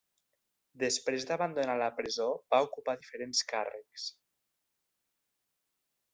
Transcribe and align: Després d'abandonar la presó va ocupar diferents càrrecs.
Després 0.83 1.27
d'abandonar 1.31 1.75
la 1.81 1.89
presó 1.99 2.27
va 2.55 2.63
ocupar 2.69 2.97
diferents 3.03 3.43
càrrecs. 3.53 4.07